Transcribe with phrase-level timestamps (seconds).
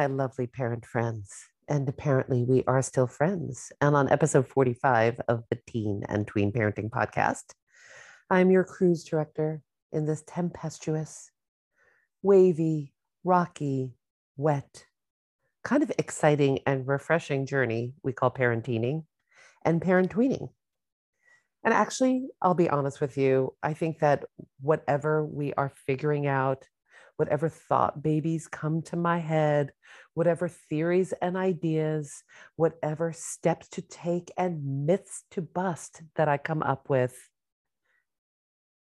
[0.00, 1.30] My lovely parent friends.
[1.68, 3.70] And apparently, we are still friends.
[3.82, 7.52] And on episode 45 of the Teen and Tween Parenting Podcast,
[8.30, 9.60] I'm your cruise director
[9.92, 11.30] in this tempestuous,
[12.22, 12.94] wavy,
[13.24, 13.92] rocky,
[14.38, 14.86] wet,
[15.64, 19.04] kind of exciting and refreshing journey we call parenteening
[19.66, 20.48] and parent tweening.
[21.62, 24.24] And actually, I'll be honest with you, I think that
[24.62, 26.66] whatever we are figuring out,
[27.20, 29.72] whatever thought babies come to my head,
[30.14, 32.24] whatever theories and ideas,
[32.56, 37.14] whatever steps to take and myths to bust that I come up with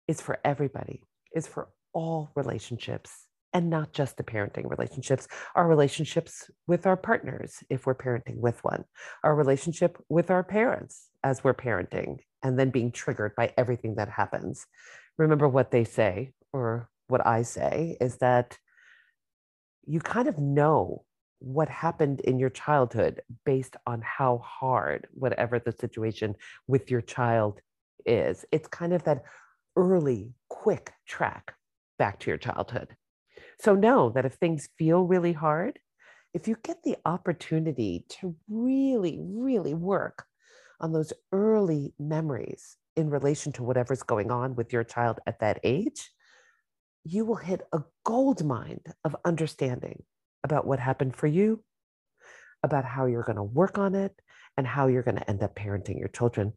[0.07, 1.03] is for everybody,
[1.35, 7.61] is for all relationships and not just the parenting relationships, our relationships with our partners,
[7.69, 8.85] if we're parenting with one,
[9.25, 14.07] our relationship with our parents as we're parenting, and then being triggered by everything that
[14.07, 14.65] happens.
[15.17, 18.57] Remember what they say, or what I say, is that
[19.85, 21.03] you kind of know
[21.39, 26.35] what happened in your childhood based on how hard whatever the situation
[26.67, 27.59] with your child
[28.05, 28.45] is.
[28.51, 29.23] It's kind of that
[29.75, 31.53] early, quick track
[31.99, 32.95] back to your childhood.
[33.59, 35.79] So know that if things feel really hard,
[36.33, 40.25] if you get the opportunity to really, really work
[40.79, 45.59] on those early memories in relation to whatever's going on with your child at that
[45.63, 46.09] age,
[47.03, 50.03] you will hit a gold mine of understanding
[50.43, 51.63] about what happened for you,
[52.63, 54.13] about how you're going to work on it,
[54.57, 56.53] and how you're going to end up parenting your children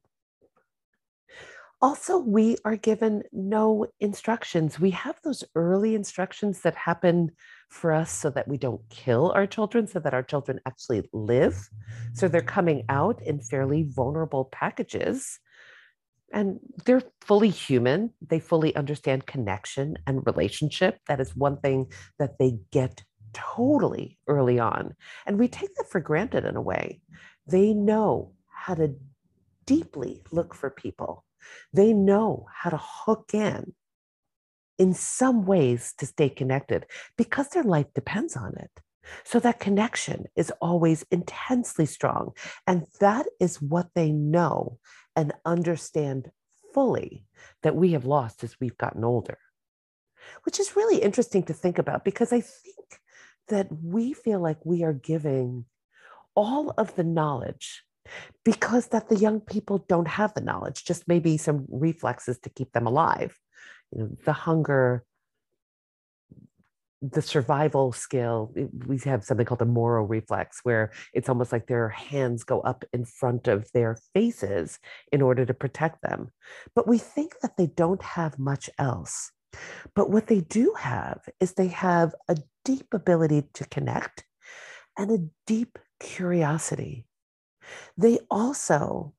[1.82, 4.80] also, we are given no instructions.
[4.80, 7.32] We have those early instructions that happen
[7.68, 11.68] for us so that we don't kill our children, so that our children actually live.
[12.14, 15.38] So they're coming out in fairly vulnerable packages.
[16.32, 18.10] And they're fully human.
[18.20, 20.98] They fully understand connection and relationship.
[21.06, 21.86] That is one thing
[22.18, 24.94] that they get totally early on.
[25.26, 27.00] And we take that for granted in a way.
[27.46, 28.94] They know how to
[29.66, 31.24] deeply look for people
[31.72, 33.74] they know how to hook in
[34.78, 36.86] in some ways to stay connected
[37.16, 38.70] because their life depends on it.
[39.24, 42.32] So that connection is always intensely strong.
[42.66, 44.78] And that is what they know
[45.14, 46.30] and understand
[46.74, 47.24] fully
[47.62, 49.38] that we have lost as we've gotten older,
[50.44, 53.00] which is really interesting to think about because I think
[53.48, 55.64] that we feel like we are giving
[56.34, 57.84] all of the knowledge
[58.44, 62.72] because that the young people don't have the knowledge just maybe some reflexes to keep
[62.72, 63.36] them alive
[63.90, 65.04] you know the hunger
[67.02, 71.66] the survival skill eh, we have something called a Moro reflex where it's almost like
[71.66, 74.78] their hands go up in front of their faces
[75.12, 76.30] in order to protect them.
[76.74, 79.30] But we think that they don't have much else.
[79.94, 84.24] But what they do have is they have a deep ability to connect
[84.98, 87.06] and a deep curiosity.
[87.96, 89.14] They also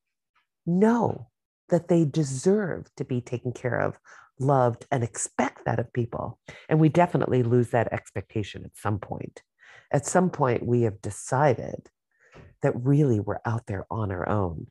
[0.65, 1.29] know
[1.69, 3.99] that they deserve to be taken care of,
[4.39, 6.39] loved, and expect that of people.
[6.69, 9.41] And we definitely lose that expectation at some point.
[9.91, 11.89] At some point, we have decided
[12.61, 14.67] that really we're out there on our own.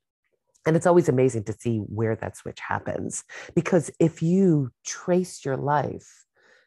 [0.66, 3.22] And it's always amazing to see where that switch happens.
[3.54, 6.24] Because if you trace your life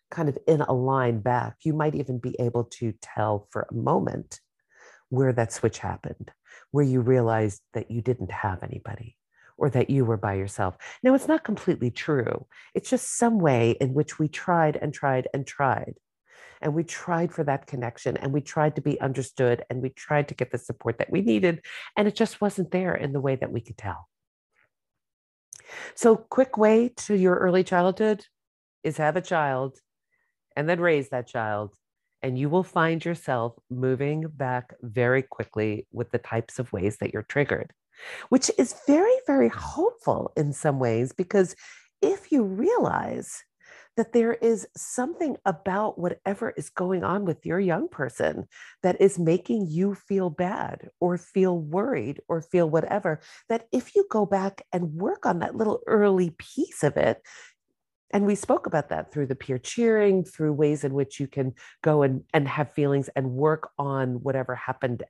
[0.09, 3.73] kind of in a line back, you might even be able to tell for a
[3.73, 4.39] moment
[5.09, 6.31] where that switch happened
[6.71, 9.15] where you realized that you didn't have anybody
[9.59, 10.75] or that you were by yourself.
[11.03, 12.45] Now, it's not completely true.
[12.73, 15.95] It's just some way in which we tried and tried and tried.
[16.61, 20.27] And we tried for that connection and we tried to be understood and we tried
[20.29, 21.61] to get the support that we needed.
[21.95, 24.09] And it just wasn't there in the way that we could tell.
[25.95, 28.25] So, quick way to your early childhood
[28.83, 29.77] is have a child
[30.55, 31.75] and then raise that child
[32.21, 37.13] and you will find yourself moving back very quickly with the types of ways that
[37.13, 37.71] you're triggered,
[38.29, 41.55] which is very, very hopeful in some ways because
[42.01, 43.43] if you realize
[43.97, 48.47] that there is something about whatever is going on with your young person
[48.81, 53.19] that is making you feel bad or feel worried or feel whatever,
[53.49, 57.21] that if you go back and work on that little early piece of it,
[58.11, 61.53] and we spoke about that through the peer cheering through ways in which you can
[61.83, 65.03] go and, and have feelings and work on whatever happened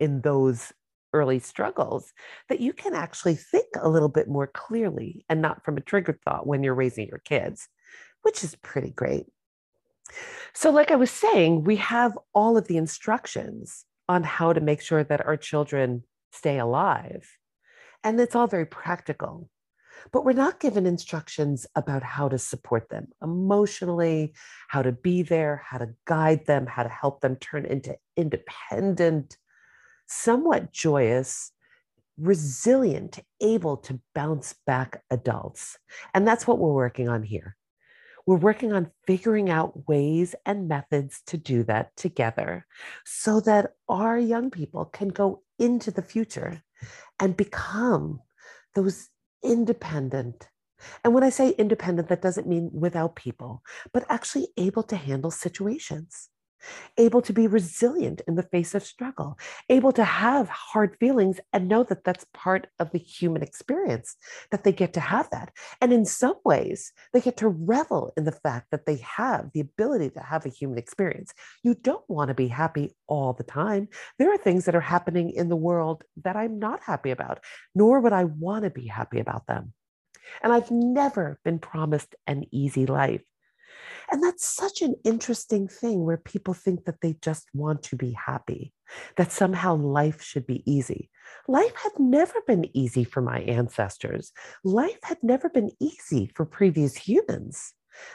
[0.00, 0.72] in those
[1.14, 2.12] early struggles
[2.50, 6.20] that you can actually think a little bit more clearly and not from a triggered
[6.24, 7.68] thought when you're raising your kids
[8.24, 9.26] which is pretty great.
[10.52, 14.80] So like i was saying we have all of the instructions on how to make
[14.80, 17.26] sure that our children stay alive
[18.02, 19.48] and it's all very practical
[20.12, 24.34] but we're not given instructions about how to support them emotionally,
[24.68, 29.38] how to be there, how to guide them, how to help them turn into independent,
[30.14, 31.50] somewhat joyous,
[32.18, 35.78] resilient, able to bounce back adults.
[36.14, 37.56] And that's what we're working on here.
[38.26, 42.66] We're working on figuring out ways and methods to do that together
[43.04, 46.62] so that our young people can go into the future
[47.20, 48.20] and become
[48.74, 49.08] those
[49.42, 50.48] independent.
[51.02, 53.62] And when I say independent, that doesn't mean without people,
[53.92, 56.30] but actually able to handle situations,
[56.96, 59.38] able to be resilient in the face of struggle,
[59.68, 64.16] able to have hard feelings and know that that's part of the human experience,
[64.50, 65.52] that they get to have that.
[65.80, 69.60] And in some ways, they get to revel in the fact that they have the
[69.60, 71.32] ability to have a human experience.
[71.62, 73.88] You don't want to be happy all the time.
[74.18, 77.40] There are things that are happening in the world that I'm not happy about,
[77.74, 79.72] nor would I want to be happy about them.
[80.42, 83.22] And I've never been promised an easy life.
[84.10, 88.12] And that's such an interesting thing where people think that they just want to be
[88.12, 88.72] happy,
[89.16, 91.10] that somehow life should be easy.
[91.48, 94.32] Life had never been easy for my ancestors.
[94.62, 97.72] Life had never been easy for previous humans.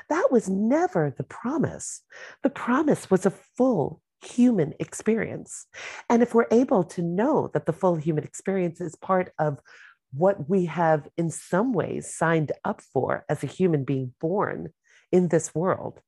[0.09, 2.01] That was never the promise.
[2.43, 5.67] The promise was a full human experience.
[6.09, 9.59] And if we're able to know that the full human experience is part of
[10.11, 14.73] what we have in some ways signed up for as a human being born
[15.11, 16.01] in this world.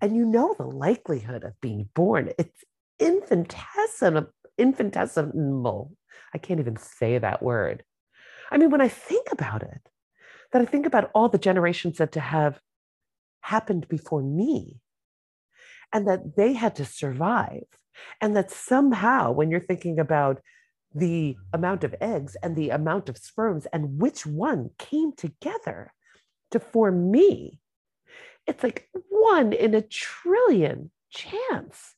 [0.00, 2.64] And you know the likelihood of being born, it's
[2.98, 4.26] infinitesimal,
[4.56, 5.92] infinitesimal.
[6.34, 7.84] I can't even say that word.
[8.50, 9.88] I mean, when I think about it,
[10.52, 12.60] that I think about all the generations that to have
[13.42, 14.80] happened before me
[15.92, 17.64] and that they had to survive.
[18.20, 20.40] And that somehow, when you're thinking about
[20.94, 25.92] the amount of eggs and the amount of sperms and which one came together
[26.50, 27.58] to form me,
[28.48, 31.94] it's like one in a trillion chance.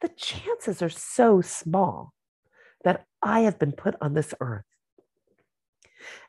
[0.00, 2.12] The chances are so small
[2.82, 4.64] that I have been put on this earth.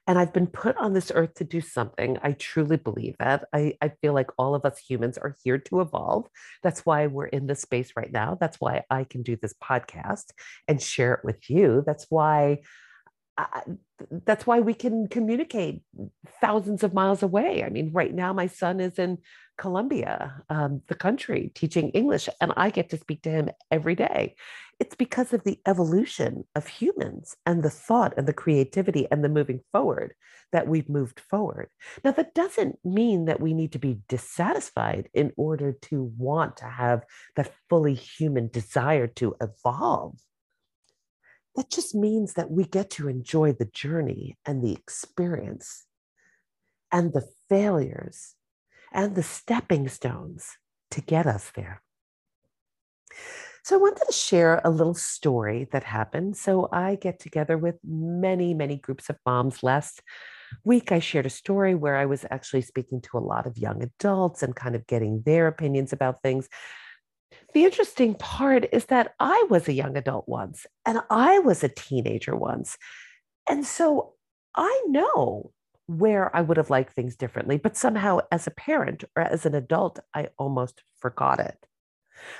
[0.07, 2.17] And I've been put on this earth to do something.
[2.21, 3.45] I truly believe that.
[3.51, 6.27] I, I feel like all of us humans are here to evolve.
[6.61, 8.37] That's why we're in this space right now.
[8.39, 10.25] That's why I can do this podcast
[10.67, 11.83] and share it with you.
[11.85, 12.59] That's why
[13.37, 13.63] I,
[14.25, 15.81] that's why we can communicate
[16.39, 17.63] thousands of miles away.
[17.63, 19.17] I mean, right now, my son is in
[19.57, 24.35] Colombia, um, the country, teaching English, and I get to speak to him every day.
[24.79, 29.29] It's because of the evolution of humans and the thought and the creativity and the
[29.29, 30.13] moving forward
[30.51, 31.69] that we've moved forward.
[32.03, 36.65] Now, that doesn't mean that we need to be dissatisfied in order to want to
[36.65, 37.03] have
[37.35, 40.19] that fully human desire to evolve
[41.55, 45.85] that just means that we get to enjoy the journey and the experience
[46.91, 48.35] and the failures
[48.95, 50.57] and the stepping stones
[50.91, 51.83] to get us there.
[53.63, 56.37] So, I wanted to share a little story that happened.
[56.37, 59.61] So, I get together with many, many groups of moms.
[59.61, 60.01] Last
[60.63, 63.83] week, I shared a story where I was actually speaking to a lot of young
[63.83, 66.47] adults and kind of getting their opinions about things
[67.53, 71.69] the interesting part is that I was a young adult once and I was a
[71.69, 72.77] teenager once.
[73.47, 74.13] And so
[74.55, 75.51] I know
[75.87, 79.55] where I would have liked things differently, but somehow as a parent or as an
[79.55, 81.65] adult, I almost forgot it.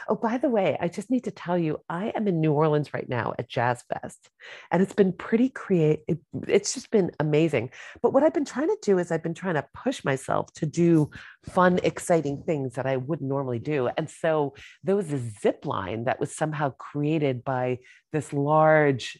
[0.07, 2.93] Oh, by the way, I just need to tell you, I am in New Orleans
[2.93, 4.29] right now at Jazz Fest,
[4.71, 6.03] and it's been pretty creative.
[6.07, 7.71] It, it's just been amazing.
[8.01, 10.65] But what I've been trying to do is I've been trying to push myself to
[10.65, 11.09] do
[11.43, 13.89] fun, exciting things that I wouldn't normally do.
[13.97, 17.79] And so there was a zip line that was somehow created by
[18.11, 19.19] this large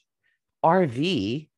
[0.63, 1.50] RV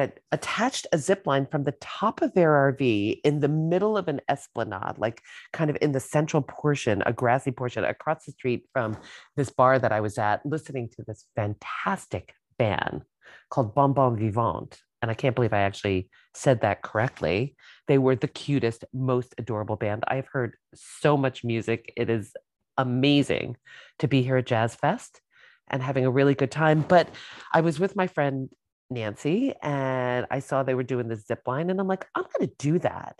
[0.00, 4.08] that attached a zip line from the top of their RV in the middle of
[4.08, 5.20] an esplanade, like
[5.52, 8.96] kind of in the central portion, a grassy portion across the street from
[9.36, 13.02] this bar that I was at, listening to this fantastic band
[13.50, 14.80] called Bon Bon Vivant.
[15.02, 17.54] And I can't believe I actually said that correctly.
[17.86, 20.04] They were the cutest, most adorable band.
[20.08, 21.92] I've heard so much music.
[21.94, 22.32] It is
[22.78, 23.58] amazing
[23.98, 25.20] to be here at Jazz Fest
[25.68, 26.86] and having a really good time.
[26.88, 27.10] But
[27.52, 28.48] I was with my friend
[28.90, 32.48] Nancy and I saw they were doing the zip line and I'm like, I'm going
[32.48, 33.16] to do that.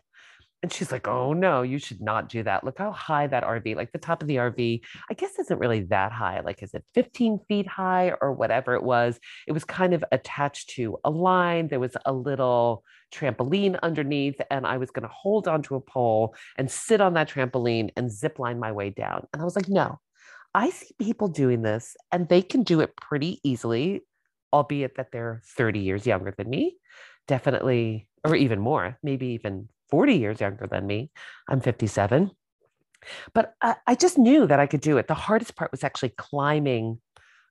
[0.62, 2.64] And she's like, oh no, you should not do that.
[2.64, 5.84] Look how high that RV, like the top of the RV, I guess isn't really
[5.84, 6.40] that high.
[6.40, 9.18] Like, is it 15 feet high or whatever it was?
[9.46, 11.68] It was kind of attached to a line.
[11.68, 16.34] There was a little trampoline underneath, and I was going to hold onto a pole
[16.58, 19.26] and sit on that trampoline and zip line my way down.
[19.32, 19.98] And I was like, no,
[20.54, 24.02] I see people doing this and they can do it pretty easily
[24.52, 26.76] albeit that they're 30 years younger than me,
[27.28, 31.10] definitely or even more, maybe even 40 years younger than me.
[31.48, 32.30] I'm 57.
[33.32, 35.08] But I, I just knew that I could do it.
[35.08, 36.98] The hardest part was actually climbing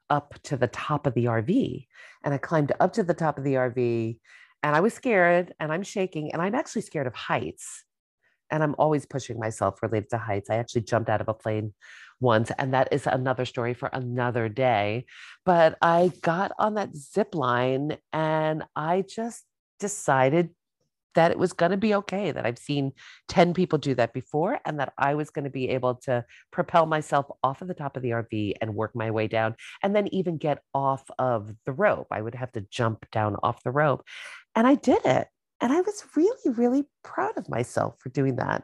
[0.09, 1.87] up to the top of the RV.
[2.23, 4.19] And I climbed up to the top of the RV
[4.63, 7.83] and I was scared and I'm shaking and I'm actually scared of heights.
[8.51, 10.49] And I'm always pushing myself related to heights.
[10.49, 11.73] I actually jumped out of a plane
[12.19, 15.05] once, and that is another story for another day.
[15.45, 19.43] But I got on that zip line and I just
[19.79, 20.49] decided
[21.15, 22.93] that it was going to be okay, that I've seen
[23.29, 26.85] 10 people do that before, and that I was going to be able to propel
[26.85, 30.07] myself off of the top of the RV and work my way down, and then
[30.13, 32.07] even get off of the rope.
[32.11, 34.05] I would have to jump down off the rope.
[34.55, 35.27] And I did it.
[35.61, 38.63] And I was really, really proud of myself for doing that.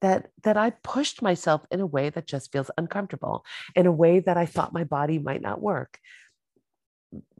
[0.00, 4.20] That, that I pushed myself in a way that just feels uncomfortable, in a way
[4.20, 5.98] that I thought my body might not work.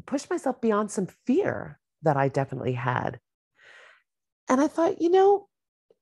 [0.07, 3.21] Pushed myself beyond some fear that I definitely had.
[4.49, 5.47] And I thought, you know,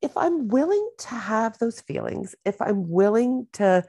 [0.00, 3.84] if I'm willing to have those feelings, if I'm willing to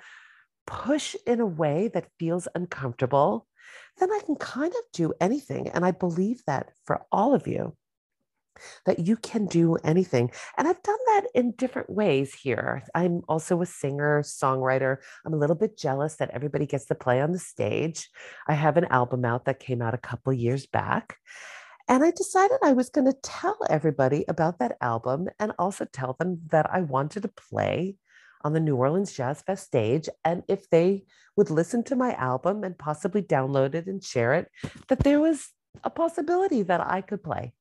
[0.65, 3.47] push in a way that feels uncomfortable,
[3.99, 5.69] then I can kind of do anything.
[5.69, 7.75] And I believe that for all of you,
[8.85, 10.31] that you can do anything.
[10.57, 12.83] And I've done that in different ways here.
[12.95, 14.97] I'm also a singer, songwriter.
[15.25, 18.09] I'm a little bit jealous that everybody gets to play on the stage.
[18.47, 21.17] I have an album out that came out a couple years back.
[21.89, 26.17] And I decided I was going to tell everybody about that album and also tell
[26.19, 27.95] them that I wanted to play
[28.41, 30.09] on the New Orleans Jazz Fest stage.
[30.25, 31.05] And if they
[31.37, 34.51] would listen to my album and possibly download it and share it,
[34.89, 35.49] that there was
[35.83, 37.53] a possibility that I could play.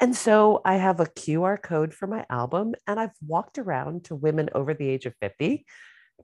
[0.00, 4.14] And so I have a QR code for my album, and I've walked around to
[4.14, 5.66] women over the age of 50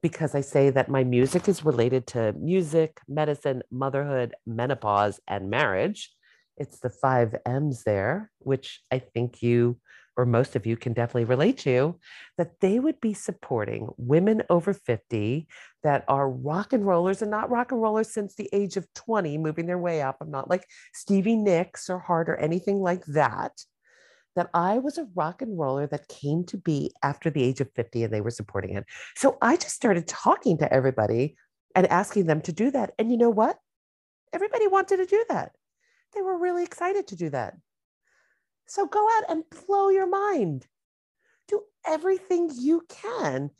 [0.03, 6.11] because I say that my music is related to music, medicine, motherhood, menopause, and marriage.
[6.57, 9.79] It's the five M's there, which I think you
[10.17, 11.99] or most of you can definitely relate to,
[12.39, 15.47] that they would be supporting women over 50
[15.83, 19.37] that are rock and rollers and not rock and rollers since the age of 20,
[19.39, 20.17] moving their way up.
[20.21, 23.53] I'm not like Stevie Nicks or Heart or anything like that.
[24.37, 27.73] That I was a rock and roller that came to be after the age of
[27.75, 28.85] 50 and they were supporting it.
[29.15, 31.37] So I just started talking to everybody
[31.75, 32.93] and asking them to do that.
[32.99, 33.59] And you know what?
[34.33, 35.53] Everybody wanted to do that.
[36.15, 37.55] They were really excited to do that.
[38.67, 40.67] So go out and blow your mind.
[41.49, 43.51] Do everything you can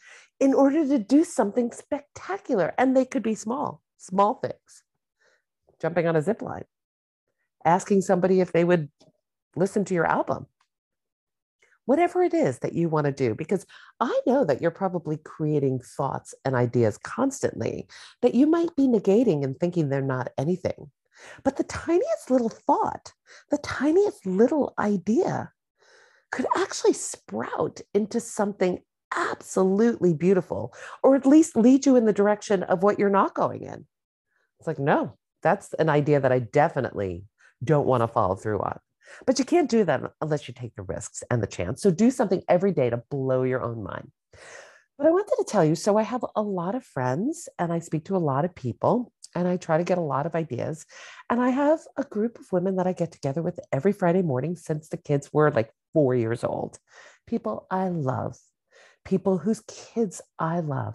[0.41, 2.75] in order to do something spectacular.
[2.77, 4.83] And they could be small, small things.
[5.81, 6.65] Jumping on a zip line,
[7.65, 8.89] asking somebody if they would
[9.55, 10.47] listen to your album.
[11.85, 13.65] Whatever it is that you want to do, because
[14.01, 17.87] I know that you're probably creating thoughts and ideas constantly
[18.23, 20.91] that you might be negating and thinking they're not anything.
[21.43, 23.13] But the tiniest little thought,
[23.51, 25.53] the tiniest little idea
[26.33, 28.81] could actually sprout into something
[29.15, 33.63] absolutely beautiful, or at least lead you in the direction of what you're not going
[33.63, 33.87] in.
[34.59, 37.25] It's like, no, that's an idea that I definitely
[37.63, 38.79] don't want to follow through on.
[39.27, 41.81] But you can't do that unless you take the risks and the chance.
[41.83, 44.11] So do something every day to blow your own mind.
[44.99, 47.79] But I wanted to tell you so I have a lot of friends and I
[47.81, 50.87] speak to a lot of people and I try to get a lot of ideas.
[51.29, 54.57] And I have a group of women that I get together with every Friday morning
[54.57, 56.79] since the kids were like four years old.
[57.27, 58.39] People I love,
[59.05, 60.95] people whose kids I love.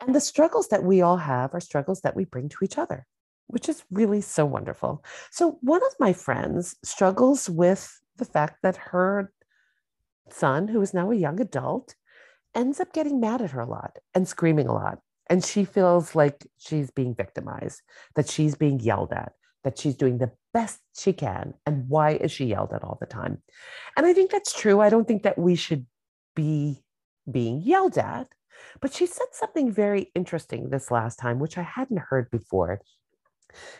[0.00, 3.06] And the struggles that we all have are struggles that we bring to each other,
[3.46, 5.02] which is really so wonderful.
[5.30, 9.32] So, one of my friends struggles with the fact that her
[10.28, 11.94] son, who is now a young adult,
[12.54, 16.14] ends up getting mad at her a lot and screaming a lot and she feels
[16.14, 17.82] like she's being victimized,
[18.14, 19.32] that she's being yelled at,
[19.64, 21.54] that she's doing the best she can.
[21.66, 23.42] And why is she yelled at all the time?
[23.96, 24.80] And I think that's true.
[24.80, 25.86] I don't think that we should
[26.34, 26.84] be
[27.30, 28.28] being yelled at.
[28.80, 32.80] But she said something very interesting this last time, which I hadn't heard before.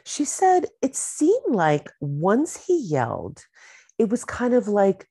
[0.04, 3.44] She said it seemed like once he yelled,
[3.98, 5.08] it was kind of like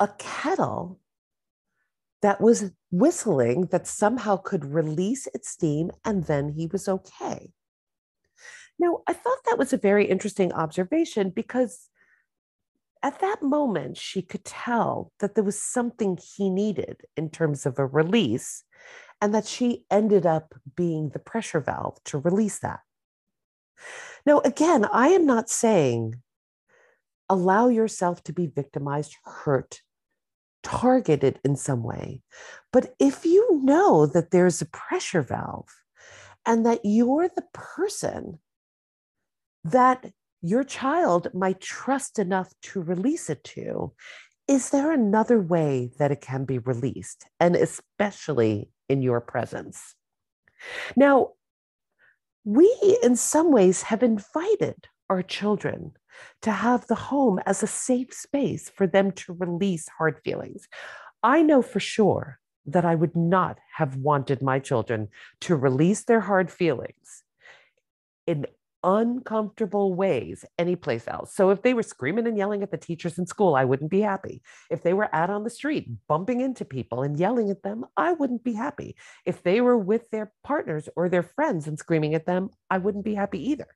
[0.00, 0.98] a kettle
[2.24, 7.52] that was whistling that somehow could release its steam and then he was okay.
[8.78, 11.90] Now, I thought that was a very interesting observation because
[13.02, 17.78] at that moment, she could tell that there was something he needed in terms of
[17.78, 18.64] a release,
[19.20, 22.80] and that she ended up being the pressure valve to release that.
[24.24, 26.22] Now, again, I am not saying
[27.28, 29.82] allow yourself to be victimized, hurt,
[30.64, 32.22] targeted in some way.
[32.72, 35.68] But if you know that there's a pressure valve
[36.44, 38.40] and that you're the person
[39.62, 40.10] that
[40.42, 43.92] your child might trust enough to release it to,
[44.46, 47.26] is there another way that it can be released?
[47.40, 49.94] And especially in your presence.
[50.96, 51.30] Now,
[52.44, 52.70] we
[53.02, 54.76] in some ways have invited
[55.10, 55.92] our children
[56.42, 60.68] to have the home as a safe space for them to release hard feelings.
[61.22, 65.08] I know for sure that I would not have wanted my children
[65.42, 67.24] to release their hard feelings
[68.26, 68.46] in
[68.82, 71.34] uncomfortable ways anyplace else.
[71.34, 74.02] So if they were screaming and yelling at the teachers in school, I wouldn't be
[74.02, 74.42] happy.
[74.70, 78.12] If they were out on the street bumping into people and yelling at them, I
[78.12, 78.96] wouldn't be happy.
[79.24, 83.04] If they were with their partners or their friends and screaming at them, I wouldn't
[83.04, 83.68] be happy either.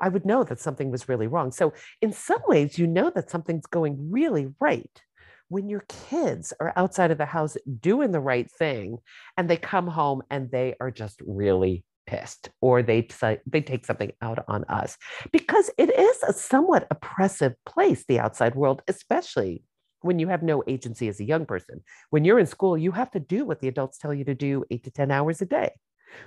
[0.00, 1.52] I would know that something was really wrong.
[1.52, 5.02] So in some ways, you know that something's going really right
[5.50, 8.98] when your kids are outside of the house doing the right thing
[9.36, 13.06] and they come home and they are just really pissed or they
[13.46, 14.96] they take something out on us.
[15.32, 19.62] Because it is a somewhat oppressive place the outside world especially
[20.02, 21.82] when you have no agency as a young person.
[22.08, 24.64] When you're in school you have to do what the adults tell you to do
[24.70, 25.72] 8 to 10 hours a day.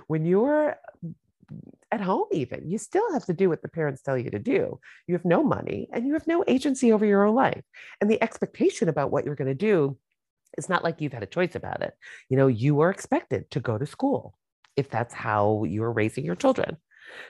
[0.06, 0.76] When you're
[1.90, 2.70] at home even.
[2.70, 4.80] You still have to do what the parents tell you to do.
[5.06, 7.62] You have no money and you have no agency over your own life.
[8.00, 9.98] And the expectation about what you're going to do
[10.56, 11.94] it's not like you've had a choice about it.
[12.28, 14.36] You know you are expected to go to school
[14.76, 16.76] if that's how you're raising your children.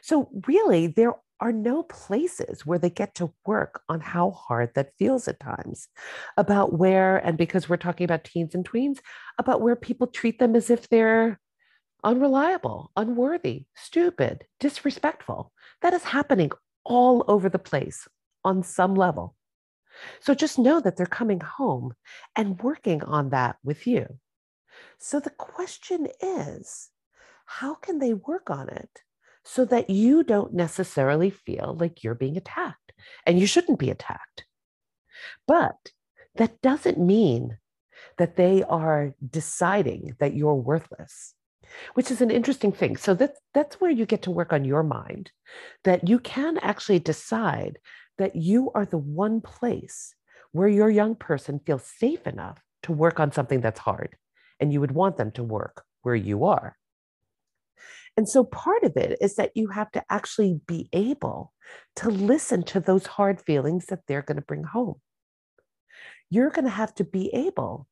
[0.02, 4.94] So, really, there are no places where they get to work on how hard that
[4.98, 5.88] feels at times,
[6.36, 8.98] about where, and because we're talking about teens and tweens,
[9.38, 11.40] about where people treat them as if they're
[12.04, 15.52] unreliable, unworthy, stupid, disrespectful.
[15.82, 16.50] That is happening
[16.84, 18.06] all over the place
[18.44, 19.34] on some level.
[20.20, 21.94] So just know that they're coming home
[22.36, 24.18] and working on that with you.
[24.98, 26.90] So the question is
[27.46, 29.02] how can they work on it
[29.44, 32.92] so that you don't necessarily feel like you're being attacked
[33.26, 34.46] and you shouldn't be attacked?
[35.46, 35.92] But
[36.36, 37.58] that doesn't mean
[38.18, 41.34] that they are deciding that you're worthless
[41.94, 44.82] which is an interesting thing so that that's where you get to work on your
[44.82, 45.30] mind
[45.84, 47.78] that you can actually decide
[48.18, 50.14] that you are the one place
[50.52, 54.16] where your young person feels safe enough to work on something that's hard
[54.60, 56.76] and you would want them to work where you are
[58.16, 61.52] and so part of it is that you have to actually be able
[61.96, 65.00] to listen to those hard feelings that they're going to bring home.
[66.30, 67.88] You're going to have to be able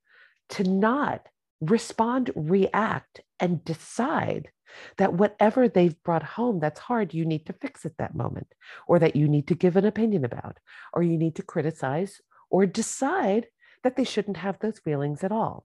[0.51, 1.27] to not
[1.62, 4.51] respond, react, and decide
[4.96, 8.48] that whatever they've brought home that's hard, you need to fix at that moment,
[8.87, 10.59] or that you need to give an opinion about,
[10.92, 12.20] or you need to criticize
[12.51, 13.46] or decide
[13.85, 15.64] that they shouldn't have those feelings at all.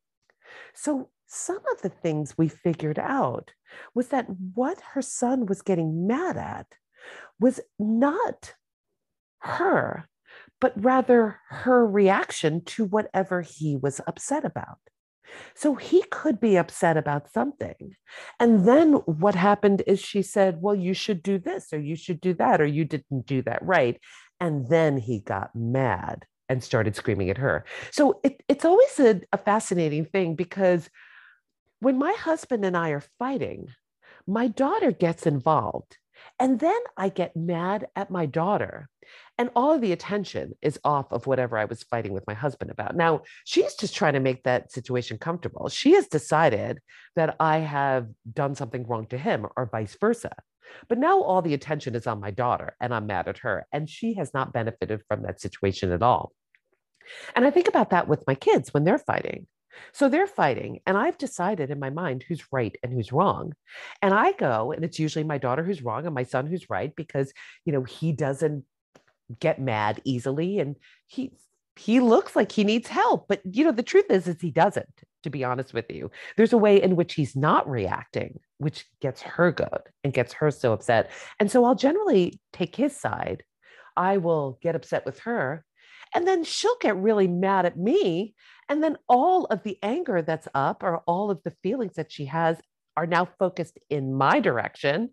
[0.73, 3.51] So some of the things we figured out
[3.93, 6.67] was that what her son was getting mad at
[7.39, 8.53] was not
[9.39, 10.07] her,
[10.59, 14.79] but rather her reaction to whatever he was upset about.
[15.55, 17.95] So he could be upset about something.
[18.39, 22.21] And then what happened is she said, Well, you should do this, or you should
[22.21, 23.99] do that, or you didn't do that right.
[24.39, 27.65] And then he got mad and started screaming at her.
[27.91, 30.89] So it, it's always a, a fascinating thing because
[31.79, 33.67] when my husband and I are fighting,
[34.25, 35.97] my daughter gets involved.
[36.39, 38.89] And then I get mad at my daughter.
[39.37, 42.71] And all of the attention is off of whatever I was fighting with my husband
[42.71, 42.95] about.
[42.95, 45.69] Now, she's just trying to make that situation comfortable.
[45.69, 46.79] She has decided
[47.15, 50.35] that I have done something wrong to him or vice versa.
[50.89, 53.65] But now all the attention is on my daughter and I'm mad at her.
[53.71, 56.33] And she has not benefited from that situation at all.
[57.35, 59.47] And I think about that with my kids when they're fighting.
[59.93, 63.53] So they're fighting, and I've decided in my mind who's right and who's wrong.
[64.01, 66.95] And I go, and it's usually my daughter who's wrong and my son who's right
[66.95, 67.33] because,
[67.65, 68.63] you know, he doesn't
[69.39, 71.33] get mad easily and he
[71.75, 75.03] he looks like he needs help but you know the truth is is he doesn't
[75.23, 76.09] to be honest with you.
[76.37, 80.49] There's a way in which he's not reacting which gets her good and gets her
[80.49, 81.11] so upset.
[81.39, 83.43] And so i'll generally take his side.
[83.95, 85.65] I will get upset with her
[86.13, 88.35] and then she'll get really mad at me
[88.69, 92.25] and then all of the anger that's up or all of the feelings that she
[92.25, 92.57] has
[92.95, 95.11] are now focused in my direction.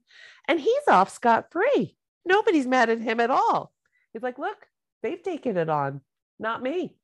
[0.48, 1.96] And he's off scot free.
[2.24, 3.72] Nobody's mad at him at all.
[4.12, 4.56] He's like, look,
[5.02, 6.00] they've taken it on,
[6.38, 6.96] not me.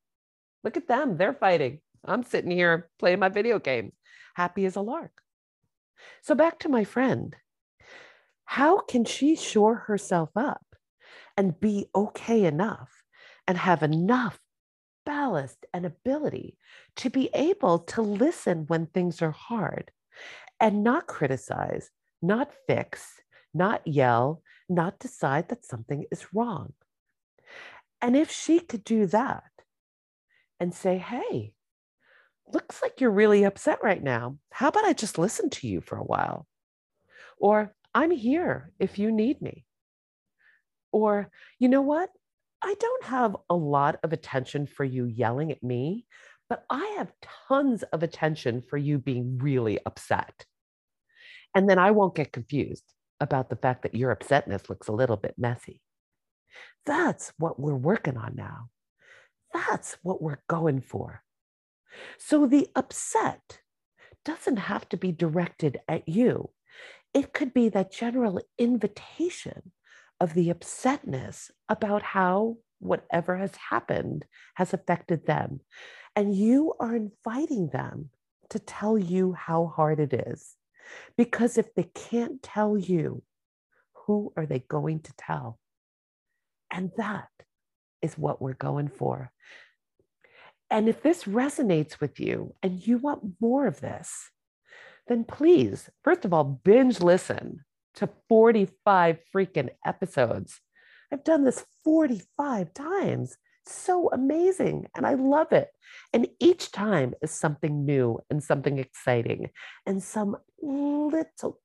[0.63, 1.17] Look at them.
[1.17, 1.79] They're fighting.
[2.03, 3.93] I'm sitting here playing my video games,
[4.33, 5.11] happy as a lark.
[6.21, 7.35] So back to my friend.
[8.45, 10.65] How can she shore herself up
[11.37, 13.00] and be okay enough
[13.51, 14.39] and have enough
[15.05, 16.57] ballast and ability
[16.95, 19.91] to be able to listen when things are hard
[20.61, 21.89] and not criticize,
[22.21, 23.19] not fix,
[23.53, 26.71] not yell, not decide that something is wrong.
[28.01, 29.51] And if she could do that
[30.61, 31.51] and say, hey,
[32.53, 34.37] looks like you're really upset right now.
[34.49, 36.47] How about I just listen to you for a while?
[37.37, 39.65] Or I'm here if you need me.
[40.93, 42.11] Or, you know what?
[42.63, 46.05] I don't have a lot of attention for you yelling at me,
[46.49, 47.11] but I have
[47.47, 50.45] tons of attention for you being really upset.
[51.55, 52.83] And then I won't get confused
[53.19, 55.81] about the fact that your upsetness looks a little bit messy.
[56.85, 58.69] That's what we're working on now.
[59.53, 61.23] That's what we're going for.
[62.17, 63.59] So the upset
[64.23, 66.49] doesn't have to be directed at you.
[67.13, 69.71] It could be that general invitation
[70.21, 75.59] of the upsetness about how whatever has happened has affected them.
[76.15, 78.11] And you are inviting them
[78.51, 80.55] to tell you how hard it is.
[81.17, 83.23] Because if they can't tell you,
[84.05, 85.57] who are they going to tell?
[86.69, 87.29] And that
[88.01, 89.31] is what we're going for.
[90.69, 94.29] And if this resonates with you and you want more of this,
[95.07, 100.59] then please, first of all, binge listen to 45 freaking episodes.
[101.11, 103.37] I've done this 45 times.
[103.65, 104.87] So amazing.
[104.95, 105.69] And I love it.
[106.13, 109.49] And each time is something new and something exciting
[109.85, 111.59] and some little,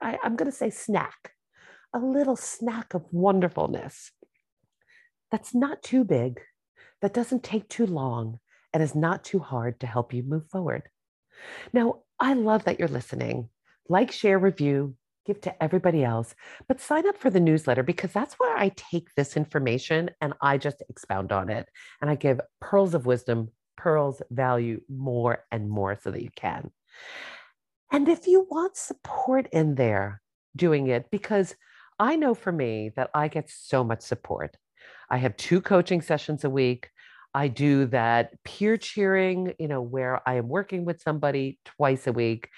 [0.00, 1.32] I, I'm going to say snack,
[1.94, 4.10] a little snack of wonderfulness
[5.30, 6.40] that's not too big,
[7.02, 8.40] that doesn't take too long,
[8.72, 10.82] and is not too hard to help you move forward.
[11.72, 13.48] Now, I love that you're listening.
[13.88, 14.96] Like, share, review,
[15.28, 16.34] give to everybody else,
[16.66, 20.56] but sign up for the newsletter because that's where I take this information and I
[20.56, 21.68] just expound on it.
[22.00, 26.70] And I give pearls of wisdom, pearls value more and more so that you can.
[27.92, 30.22] And if you want support in there
[30.56, 31.54] doing it, because
[31.98, 34.56] I know for me that I get so much support.
[35.10, 36.88] I have two coaching sessions a week.
[37.34, 42.12] I do that peer cheering, you know, where I am working with somebody twice a
[42.12, 42.48] week.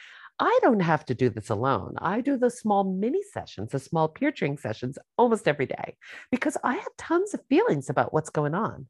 [0.43, 1.97] I don't have to do this alone.
[1.99, 5.99] I do the small mini sessions, the small peer cheering sessions almost every day
[6.31, 8.87] because I have tons of feelings about what's going on.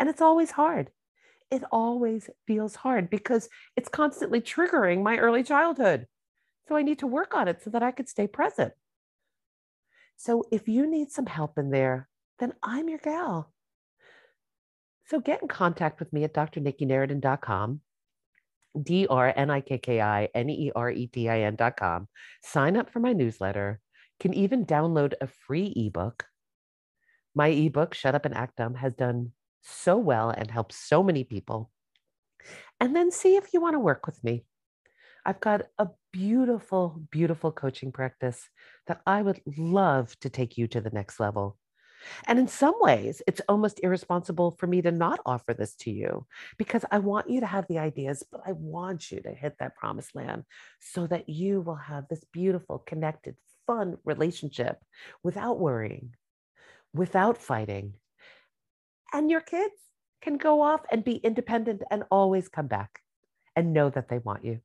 [0.00, 0.90] And it's always hard.
[1.52, 6.06] It always feels hard because it's constantly triggering my early childhood.
[6.66, 8.72] So I need to work on it so that I could stay present.
[10.16, 12.08] So if you need some help in there,
[12.40, 13.52] then I'm your gal.
[15.06, 17.80] So get in contact with me at drnikkineretin.com,
[18.80, 22.08] D R N I K K I N E R E T I com.
[22.42, 23.80] Sign up for my newsletter.
[24.20, 26.26] Can even download a free ebook.
[27.34, 31.24] My ebook, Shut Up and Act Dumb, has done so well and helped so many
[31.24, 31.70] people.
[32.80, 34.44] And then see if you want to work with me.
[35.24, 38.48] I've got a beautiful, beautiful coaching practice
[38.86, 41.58] that I would love to take you to the next level.
[42.26, 46.26] And in some ways, it's almost irresponsible for me to not offer this to you
[46.56, 49.76] because I want you to have the ideas, but I want you to hit that
[49.76, 50.44] promised land
[50.80, 54.78] so that you will have this beautiful, connected, fun relationship
[55.22, 56.14] without worrying,
[56.94, 57.94] without fighting.
[59.12, 59.74] And your kids
[60.20, 63.00] can go off and be independent and always come back
[63.56, 64.60] and know that they want you.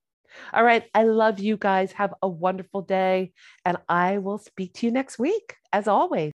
[0.51, 0.83] All right.
[0.93, 1.91] I love you guys.
[1.93, 3.33] Have a wonderful day.
[3.65, 6.32] And I will speak to you next week, as always.